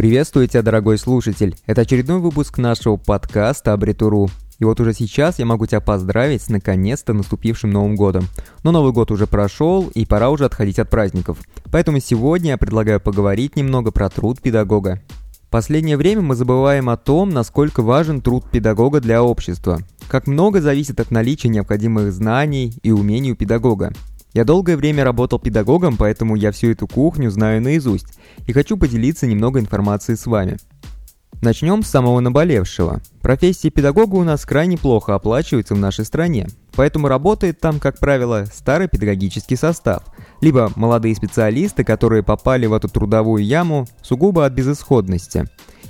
[0.00, 1.54] Приветствую тебя, дорогой слушатель.
[1.66, 4.30] Это очередной выпуск нашего подкаста Абритуру.
[4.58, 8.24] И вот уже сейчас я могу тебя поздравить с наконец-то наступившим Новым годом.
[8.62, 11.36] Но Новый год уже прошел, и пора уже отходить от праздников.
[11.70, 15.02] Поэтому сегодня я предлагаю поговорить немного про труд педагога.
[15.50, 19.80] Последнее время мы забываем о том, насколько важен труд педагога для общества.
[20.08, 23.92] Как много зависит от наличия необходимых знаний и умений у педагога.
[24.32, 29.26] Я долгое время работал педагогом, поэтому я всю эту кухню знаю наизусть и хочу поделиться
[29.26, 30.58] немного информацией с вами.
[31.42, 33.00] Начнем с самого наболевшего.
[33.22, 38.44] Профессия педагога у нас крайне плохо оплачивается в нашей стране, поэтому работает там, как правило,
[38.52, 40.02] старый педагогический состав,
[40.42, 45.46] либо молодые специалисты, которые попали в эту трудовую яму сугубо от безысходности.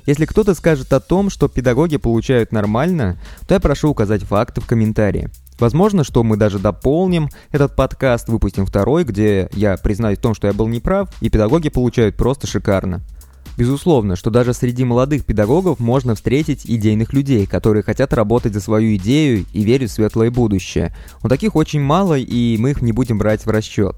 [0.07, 4.67] Если кто-то скажет о том, что педагоги получают нормально, то я прошу указать факты в
[4.67, 5.31] комментарии.
[5.61, 10.47] Возможно, что мы даже дополним этот подкаст, выпустим второй, где я признаюсь в том, что
[10.47, 13.03] я был неправ, и педагоги получают просто шикарно.
[13.59, 18.97] Безусловно, что даже среди молодых педагогов можно встретить идейных людей, которые хотят работать за свою
[18.97, 20.97] идею и верят в светлое будущее.
[21.23, 23.97] Но таких очень мало, и мы их не будем брать в расчет.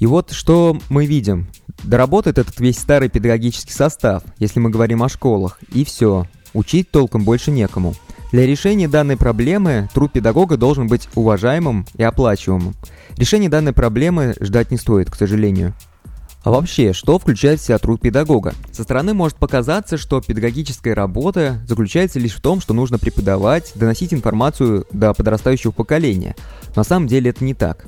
[0.00, 1.46] И вот что мы видим.
[1.84, 6.26] Доработает этот весь старый педагогический состав, если мы говорим о школах, и все.
[6.52, 7.94] Учить толком больше некому.
[8.34, 12.74] Для решения данной проблемы труд педагога должен быть уважаемым и оплачиваемым.
[13.16, 15.72] Решение данной проблемы ждать не стоит, к сожалению.
[16.42, 18.54] А вообще, что включает в себя труд педагога?
[18.72, 24.12] Со стороны может показаться, что педагогическая работа заключается лишь в том, что нужно преподавать, доносить
[24.12, 26.34] информацию до подрастающего поколения.
[26.74, 27.86] На самом деле это не так.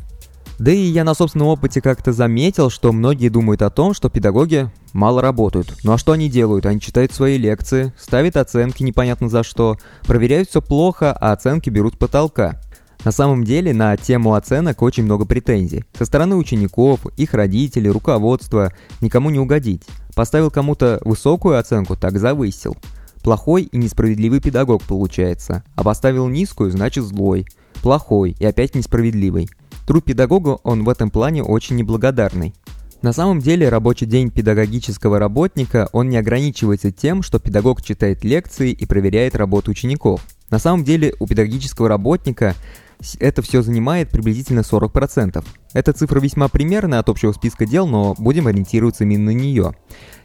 [0.59, 4.71] Да и я на собственном опыте как-то заметил, что многие думают о том, что педагоги
[4.95, 5.77] мало работают.
[5.85, 6.65] Ну а что они делают?
[6.65, 9.77] Они читают свои лекции, ставят оценки непонятно за что,
[10.07, 12.61] проверяют все плохо, а оценки берут с потолка.
[13.05, 15.85] На самом деле на тему оценок очень много претензий.
[15.97, 19.83] Со стороны учеников, их родителей, руководства, никому не угодить.
[20.15, 22.77] Поставил кому-то высокую оценку, так завысил.
[23.23, 27.47] Плохой и несправедливый педагог получается, а поставил низкую, значит злой.
[27.83, 29.49] Плохой и опять несправедливый.
[29.87, 32.55] Труд педагога он в этом плане очень неблагодарный.
[33.03, 38.73] На самом деле рабочий день педагогического работника он не ограничивается тем, что педагог читает лекции
[38.73, 40.23] и проверяет работу учеников.
[40.51, 42.57] На самом деле у педагогического работника
[43.21, 45.45] это все занимает приблизительно 40%.
[45.73, 49.75] Эта цифра весьма примерная от общего списка дел, но будем ориентироваться именно на нее.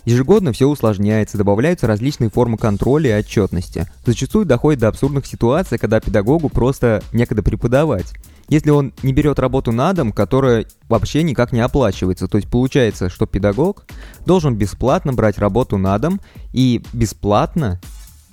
[0.06, 3.86] Ежегодно все усложняется, добавляются различные формы контроля и отчетности.
[4.06, 8.12] Зачастую доходит до абсурдных ситуаций, когда педагогу просто некогда преподавать
[8.50, 12.28] если он не берет работу на дом, которая вообще никак не оплачивается.
[12.28, 13.86] То есть получается, что педагог
[14.26, 16.20] должен бесплатно брать работу на дом
[16.54, 17.80] и бесплатно,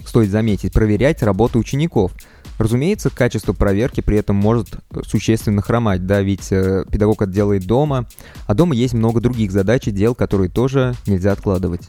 [0.05, 2.13] стоит заметить, проверять работу учеников.
[2.59, 8.09] Разумеется, качество проверки при этом может существенно хромать, да, ведь э, педагог это делает дома,
[8.47, 11.89] а дома есть много других задач и дел, которые тоже нельзя откладывать.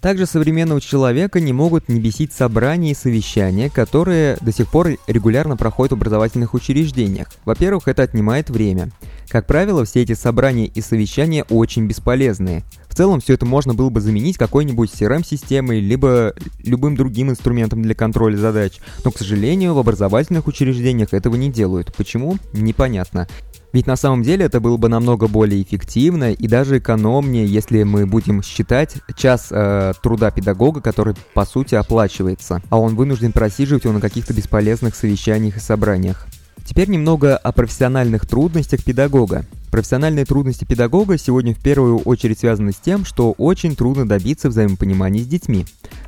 [0.00, 5.56] Также современного человека не могут не бесить собрания и совещания, которые до сих пор регулярно
[5.56, 7.28] проходят в образовательных учреждениях.
[7.44, 8.90] Во-первых, это отнимает время.
[9.28, 12.64] Как правило, все эти собрания и совещания очень бесполезные.
[12.88, 16.34] В целом, все это можно было бы заменить какой-нибудь CRM-системой, либо
[16.64, 18.78] любым другим инструментом для контроля задач.
[19.04, 21.94] Но, к сожалению, в образовательных учреждениях этого не делают.
[21.94, 22.38] Почему?
[22.54, 23.28] Непонятно.
[23.74, 28.06] Ведь на самом деле это было бы намного более эффективно и даже экономнее, если мы
[28.06, 33.92] будем считать час э, труда педагога, который по сути оплачивается, а он вынужден просиживать его
[33.92, 36.26] на каких-то бесполезных совещаниях и собраниях.
[36.68, 39.46] Теперь немного о профессиональных трудностях педагога.
[39.70, 45.22] Профессиональные трудности педагога сегодня в первую очередь связаны с тем, что очень трудно добиться взаимопонимания
[45.22, 45.64] с детьми.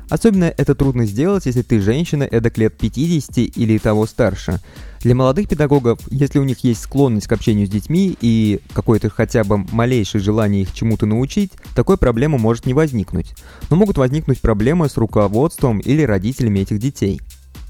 [0.07, 4.59] Особенно это трудно сделать, если ты женщина эдак лет 50 или того старше.
[5.01, 9.43] Для молодых педагогов, если у них есть склонность к общению с детьми и какое-то хотя
[9.43, 13.33] бы малейшее желание их чему-то научить, такой проблемы может не возникнуть.
[13.71, 17.19] Но могут возникнуть проблемы с руководством или родителями этих детей.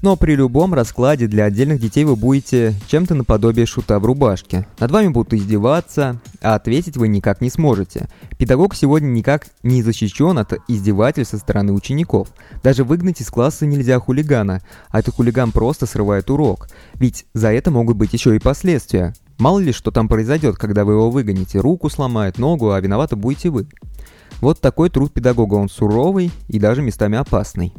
[0.02, 4.66] Но при любом раскладе для отдельных детей вы будете чем-то наподобие шута в рубашке.
[4.80, 8.08] Над вами будут издеваться, а ответить вы никак не сможете.
[8.36, 12.30] Педагог сегодня никак не защищен от издевательств со стороны учеников.
[12.64, 14.60] Даже выгнать из класса нельзя хулигана,
[14.90, 16.68] а этот хулиган просто срывает урок.
[16.94, 19.14] Ведь за это могут быть еще и последствия.
[19.38, 21.60] Мало ли, что там произойдет, когда вы его выгоните.
[21.60, 23.68] Руку сломает, ногу, а виноваты будете вы.
[24.40, 27.72] Вот такой труд педагога, он суровый и даже местами опасный.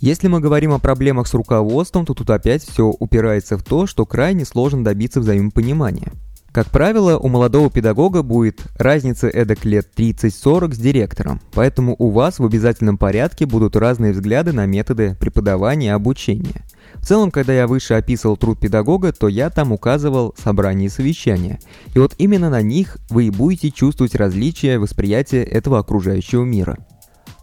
[0.00, 4.06] Если мы говорим о проблемах с руководством, то тут опять все упирается в то, что
[4.06, 6.12] крайне сложно добиться взаимопонимания.
[6.52, 12.38] Как правило, у молодого педагога будет разница эдак лет 30-40 с директором, поэтому у вас
[12.38, 16.64] в обязательном порядке будут разные взгляды на методы преподавания и обучения.
[16.94, 21.60] В целом, когда я выше описывал труд педагога, то я там указывал собрания и совещания.
[21.94, 26.78] И вот именно на них вы и будете чувствовать различия восприятия этого окружающего мира.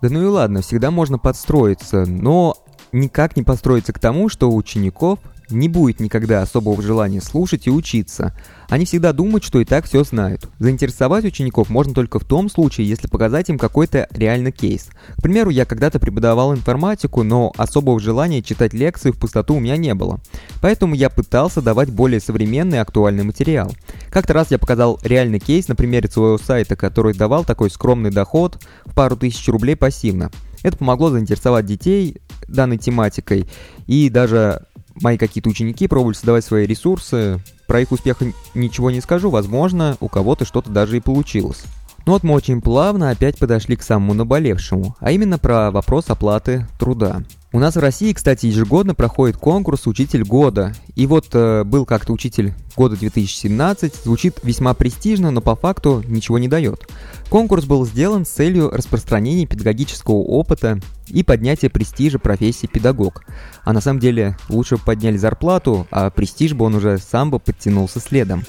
[0.02, 2.56] Да ну и ладно, всегда можно подстроиться, но
[2.92, 7.72] никак не подстроиться к тому, что у учеников не будет никогда особого желания слушать и
[7.72, 8.36] учиться.
[8.70, 10.50] Они всегда думают, что и так все знают.
[10.60, 14.90] Заинтересовать учеников можно только в том случае, если показать им какой-то реальный кейс.
[15.18, 19.78] К примеру, я когда-то преподавал информатику, но особого желания читать лекции в пустоту у меня
[19.78, 20.20] не было.
[20.62, 23.72] Поэтому я пытался давать более современный актуальный материал.
[24.10, 28.62] Как-то раз я показал реальный кейс на примере своего сайта, который давал такой скромный доход
[28.86, 30.32] в пару тысяч рублей пассивно.
[30.64, 32.18] Это помогло заинтересовать детей
[32.48, 33.48] данной тематикой,
[33.86, 34.66] и даже
[35.02, 37.40] мои какие-то ученики пробовали создавать свои ресурсы.
[37.68, 38.22] Про их успех
[38.54, 41.64] ничего не скажу, возможно, у кого-то что-то даже и получилось.
[42.06, 46.66] Но вот мы очень плавно опять подошли к самому наболевшему, а именно про вопрос оплаты
[46.80, 47.24] труда.
[47.54, 50.74] У нас в России, кстати, ежегодно проходит конкурс «Учитель года».
[50.96, 56.40] И вот э, был как-то «Учитель года 2017», звучит весьма престижно, но по факту ничего
[56.40, 56.90] не дает.
[57.30, 63.24] Конкурс был сделан с целью распространения педагогического опыта и поднятия престижа профессии педагог.
[63.64, 67.40] А на самом деле лучше бы подняли зарплату, а престиж бы он уже сам бы
[67.40, 68.44] подтянулся следом.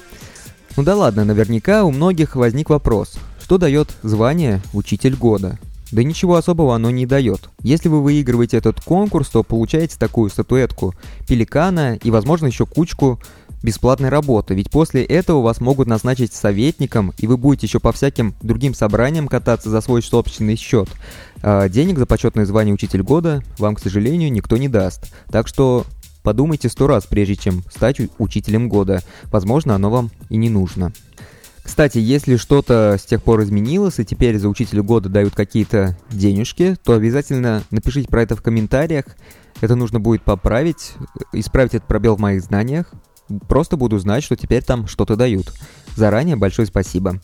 [0.75, 5.57] Ну да ладно, наверняка у многих возник вопрос, что дает звание «Учитель года»?
[5.91, 7.49] Да ничего особого оно не дает.
[7.61, 10.93] Если вы выигрываете этот конкурс, то получаете такую статуэтку
[11.27, 13.19] пеликана и, возможно, еще кучку
[13.63, 18.33] бесплатной работы, ведь после этого вас могут назначить советником, и вы будете еще по всяким
[18.41, 20.89] другим собраниям кататься за свой собственный счет.
[21.41, 25.13] А денег за почетное звание Учитель года вам, к сожалению, никто не даст.
[25.29, 25.85] Так что
[26.23, 29.01] подумайте сто раз, прежде чем стать Учителем года.
[29.25, 30.93] Возможно, оно вам и не нужно.
[31.63, 36.75] Кстати, если что-то с тех пор изменилось, и теперь за учителя года дают какие-то денежки,
[36.83, 39.05] то обязательно напишите про это в комментариях.
[39.61, 40.93] Это нужно будет поправить,
[41.33, 42.91] исправить этот пробел в моих знаниях.
[43.47, 45.53] Просто буду знать, что теперь там что-то дают.
[45.95, 47.21] Заранее большое спасибо.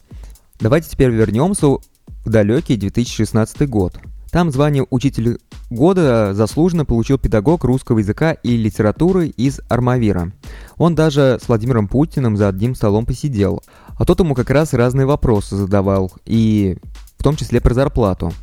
[0.60, 1.82] Давайте теперь вернемся в
[2.26, 3.98] далекий 2016 год.
[4.32, 5.40] Там звание «Учитель
[5.70, 10.34] года» заслуженно получил педагог русского языка и литературы из Армавира.
[10.78, 13.64] Он даже с Владимиром Путиным за одним столом посидел,
[13.98, 16.78] а тот ему как раз разные вопросы задавал, и
[17.18, 18.34] в том числе про зарплату,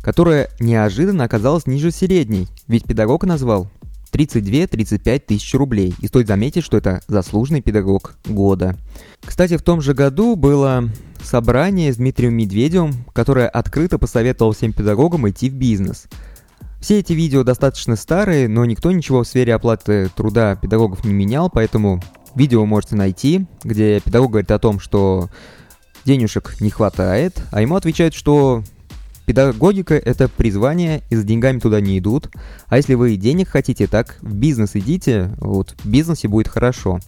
[0.00, 3.68] которая неожиданно оказалась ниже средней, ведь педагог назвал
[4.14, 5.94] 32-35 тысяч рублей.
[6.00, 8.76] И стоит заметить, что это заслуженный педагог года.
[9.24, 10.88] Кстати, в том же году было
[11.20, 16.04] собрание с Дмитрием Медведевым, которое открыто посоветовал всем педагогам идти в бизнес.
[16.80, 21.50] Все эти видео достаточно старые, но никто ничего в сфере оплаты труда педагогов не менял,
[21.50, 22.02] поэтому
[22.34, 25.28] видео можете найти, где педагог говорит о том, что
[26.04, 28.62] денежек не хватает, а ему отвечают, что
[29.26, 32.30] педагогика– это призвание, и за деньгами туда не идут.
[32.68, 37.00] А если вы денег хотите, так в бизнес идите, вот в бизнесе будет хорошо.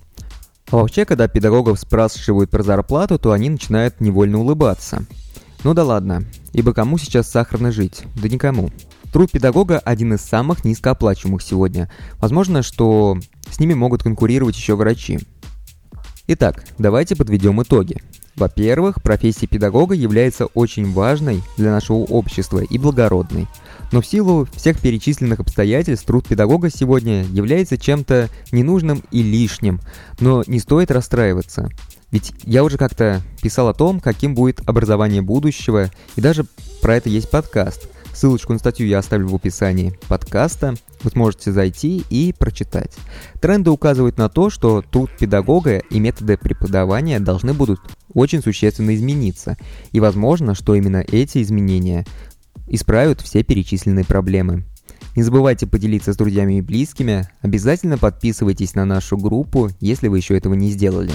[0.71, 5.05] А вообще, когда педагогов спрашивают про зарплату, то они начинают невольно улыбаться.
[5.63, 8.05] Ну да ладно, ибо кому сейчас сахарно жить?
[8.21, 8.71] Да никому.
[9.17, 11.91] Труд педагога один из самых низкооплачиваемых сегодня.
[12.19, 13.17] Возможно, что
[13.51, 15.21] с ними могут конкурировать еще врачи.
[16.27, 18.03] Итак, давайте подведем итоги.
[18.35, 23.49] Во-первых, профессия педагога является очень важной для нашего общества и благородной–
[23.93, 29.81] но в силу всех перечисленных обстоятельств труд педагога сегодня является чем-то ненужным и лишним,
[30.19, 31.71] но не стоит расстраиваться.
[32.11, 36.47] Ведь я уже как-то писал о том, каким будет образование будущего, и даже
[36.81, 37.89] про это есть подкаст.
[38.17, 40.75] Ссылочку на статью я оставлю в описании подкаста.
[41.03, 42.97] Вы сможете зайти и прочитать.
[43.43, 47.79] Тренды указывают на то, что труд педагога и методы преподавания должны будут
[48.15, 49.59] очень существенно измениться.
[49.93, 52.07] И возможно, что именно эти изменения
[52.69, 54.65] исправят все перечисленные проблемы.
[55.15, 60.39] Не забывайте поделиться с друзьями и близкими, обязательно подписывайтесь на нашу группу, если вы еще
[60.39, 61.13] этого не сделали.